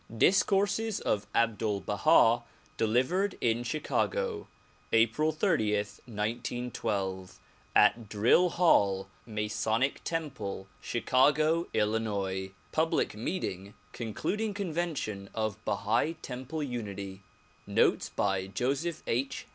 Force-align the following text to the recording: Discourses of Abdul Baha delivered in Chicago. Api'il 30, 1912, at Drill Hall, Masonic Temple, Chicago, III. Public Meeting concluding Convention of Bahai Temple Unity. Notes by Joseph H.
Discourses 0.17 0.99
of 0.99 1.27
Abdul 1.35 1.81
Baha 1.81 2.41
delivered 2.75 3.37
in 3.39 3.63
Chicago. 3.63 4.47
Api'il 4.91 5.31
30, 5.37 5.73
1912, 5.75 7.37
at 7.75 8.09
Drill 8.09 8.49
Hall, 8.49 9.07
Masonic 9.27 10.03
Temple, 10.03 10.65
Chicago, 10.81 11.67
III. 11.75 12.51
Public 12.71 13.13
Meeting 13.15 13.75
concluding 13.93 14.55
Convention 14.55 15.29
of 15.35 15.63
Bahai 15.65 16.15
Temple 16.23 16.63
Unity. 16.63 17.21
Notes 17.67 18.09
by 18.09 18.47
Joseph 18.47 19.03
H. 19.05 19.45